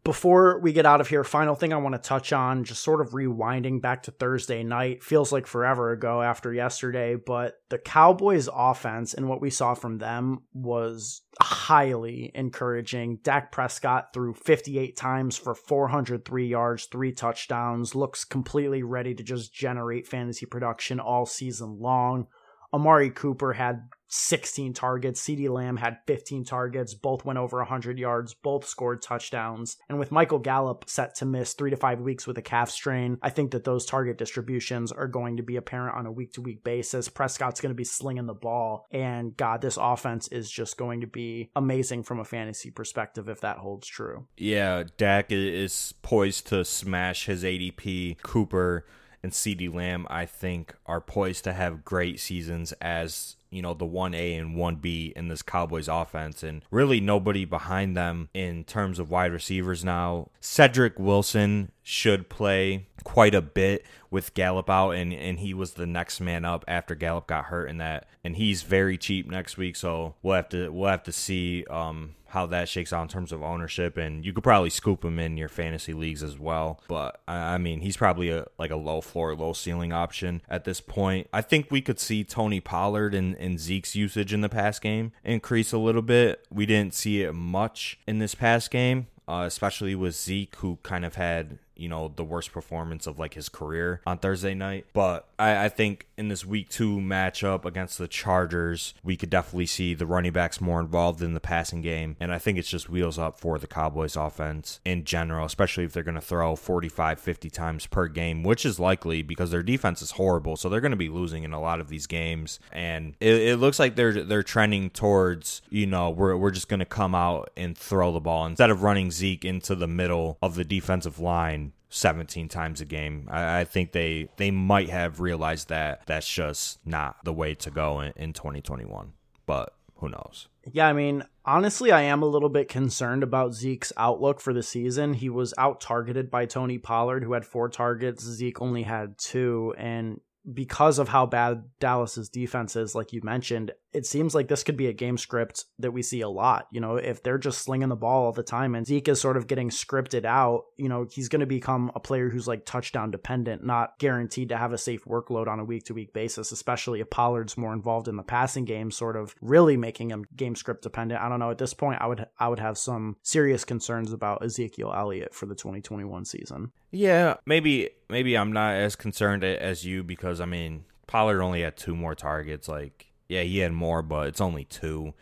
[0.05, 3.01] Before we get out of here, final thing I want to touch on, just sort
[3.01, 5.05] of rewinding back to Thursday night.
[5.05, 9.99] Feels like forever ago after yesterday, but the Cowboys' offense and what we saw from
[9.99, 13.21] them was highly encouraging.
[13.23, 19.55] Dak Prescott threw 58 times for 403 yards, three touchdowns, looks completely ready to just
[19.55, 22.27] generate fantasy production all season long.
[22.75, 23.83] Amari Cooper had
[24.13, 25.23] 16 targets.
[25.23, 26.93] CeeDee Lamb had 15 targets.
[26.93, 28.35] Both went over 100 yards.
[28.35, 29.79] Both scored touchdowns.
[29.89, 33.19] And with Michael Gallup set to miss three to five weeks with a calf strain,
[33.23, 36.43] I think that those target distributions are going to be apparent on a week to
[36.43, 37.09] week basis.
[37.09, 38.87] Prescott's going to be slinging the ball.
[38.91, 43.41] And God, this offense is just going to be amazing from a fantasy perspective if
[43.41, 44.27] that holds true.
[44.37, 48.21] Yeah, Dak is poised to smash his ADP.
[48.23, 48.87] Cooper
[49.23, 53.87] and CeeDee Lamb, I think, are poised to have great seasons as you know the
[53.87, 59.11] 1A and 1B in this Cowboys offense and really nobody behind them in terms of
[59.11, 60.29] wide receivers now.
[60.41, 65.87] Cedric Wilson should play quite a bit with Gallup out and and he was the
[65.87, 69.77] next man up after Gallup got hurt in that and he's very cheap next week
[69.77, 73.31] so we'll have to we'll have to see um how that shakes out in terms
[73.31, 76.81] of ownership, and you could probably scoop him in your fantasy leagues as well.
[76.89, 80.81] But I mean, he's probably a like a low floor, low ceiling option at this
[80.81, 81.29] point.
[81.31, 85.13] I think we could see Tony Pollard and, and Zeke's usage in the pass game
[85.25, 86.47] increase a little bit.
[86.51, 89.09] We didn't see it much in this past game.
[89.29, 93.35] Uh, especially with Zeke, who kind of had you know, the worst performance of like
[93.35, 94.87] his career on Thursday night.
[94.93, 99.67] But I, I, think in this week two matchup against the Chargers, we could definitely
[99.67, 102.17] see the running backs more involved in the passing game.
[102.21, 105.93] And I think it's just wheels up for the Cowboys offense in general, especially if
[105.93, 110.01] they're going to throw 45, 50 times per game, which is likely because their defense
[110.01, 110.57] is horrible.
[110.57, 112.61] So they're going to be losing in a lot of these games.
[112.71, 116.81] And it, it looks like they're they're trending towards, you know, we're, we're just going
[116.81, 120.55] to come out and throw the ball instead of running Zeke into the middle of
[120.55, 123.29] the defensive line 17 times a game.
[123.31, 127.71] I, I, think they they might have realized that that's just not the way to
[127.71, 129.13] go in, in 2021.
[129.45, 130.49] But who knows?
[130.71, 134.63] Yeah, I mean, honestly, I am a little bit concerned about Zeke's outlook for the
[134.63, 135.15] season.
[135.15, 138.25] He was out targeted by Tony Pollard, who had four targets.
[138.25, 140.21] Zeke only had two, and
[140.51, 144.77] because of how bad Dallas's defense is, like you mentioned, it seems like this could
[144.77, 146.67] be a game script that we see a lot.
[146.73, 149.37] You know, if they're just slinging the ball all the time and Zeke is sort
[149.37, 153.11] of getting scripted out, you know, he's going to become a player who's like touchdown
[153.11, 157.01] dependent, not guaranteed to have a safe workload on a week to week basis, especially
[157.01, 160.83] if Pollard's more involved in the passing game, sort of really making him game script
[160.83, 161.21] dependent.
[161.21, 161.51] I don't know.
[161.51, 165.47] At this point, I would I would have some serious concerns about Ezekiel Elliott for
[165.47, 166.73] the 2021 season.
[166.93, 171.77] Yeah, maybe maybe I'm not as concerned as you because I mean Pollard only had
[171.77, 172.69] two more targets.
[172.69, 175.15] Like, yeah, he had more, but it's only two,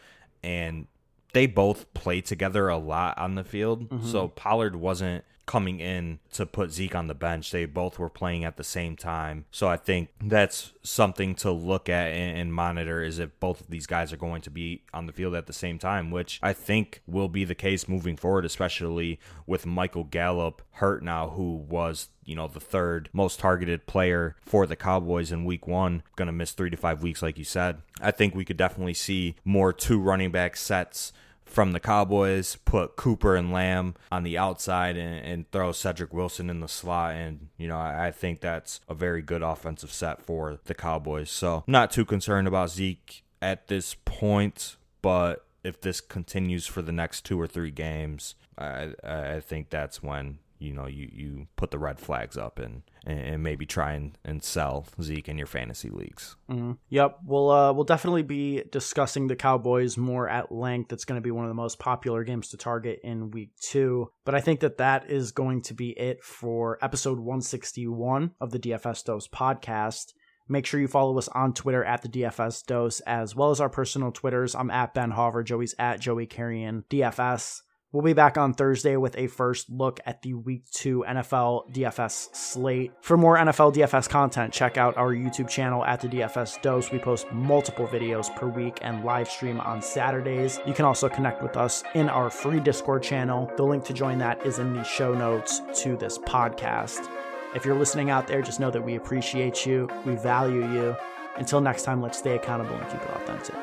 [0.42, 0.88] and
[1.32, 3.88] they both play together a lot on the field.
[3.88, 4.06] Mm-hmm.
[4.06, 7.50] So Pollard wasn't coming in to put Zeke on the bench.
[7.50, 9.46] They both were playing at the same time.
[9.50, 13.86] So I think that's something to look at and, monitor is if both of these
[13.86, 17.02] guys are going to be on the field at the same time, which I think
[17.06, 22.36] will be the case moving forward, especially with Michael Gallup hurt now, who was you
[22.36, 26.52] know the third most targeted player for the Cowboys in week 1 going to miss
[26.52, 29.98] 3 to 5 weeks like you said I think we could definitely see more two
[29.98, 31.12] running back sets
[31.50, 36.48] from the Cowboys, put Cooper and Lamb on the outside and, and throw Cedric Wilson
[36.48, 37.14] in the slot.
[37.14, 41.30] And, you know, I, I, think that's a very good offensive set for the Cowboys.
[41.30, 46.92] So, not too concerned about Zeke at this point, but if this continues for the
[46.92, 51.70] next two or three games, I, I think that's when you know you, you put
[51.70, 55.88] the red flags up and and maybe try and, and sell Zeke in your fantasy
[55.88, 56.36] leagues.
[56.50, 56.72] Mm-hmm.
[56.90, 60.92] Yep, we'll uh, we'll definitely be discussing the Cowboys more at length.
[60.92, 64.12] It's going to be one of the most popular games to target in Week Two.
[64.24, 68.58] But I think that that is going to be it for episode 161 of the
[68.58, 70.12] DFS Dose podcast.
[70.46, 73.68] Make sure you follow us on Twitter at the DFS Dose, as well as our
[73.70, 74.56] personal Twitters.
[74.56, 77.62] I'm at Ben Hauver, Joey's at Joey Carrion DFS.
[77.92, 82.32] We'll be back on Thursday with a first look at the Week 2 NFL DFS
[82.36, 82.92] slate.
[83.00, 86.92] For more NFL DFS content, check out our YouTube channel at the DFS Dose.
[86.92, 90.60] We post multiple videos per week and live stream on Saturdays.
[90.68, 93.50] You can also connect with us in our free Discord channel.
[93.56, 97.08] The link to join that is in the show notes to this podcast.
[97.56, 100.94] If you're listening out there, just know that we appreciate you, we value you.
[101.38, 103.56] Until next time, let's stay accountable and keep it authentic.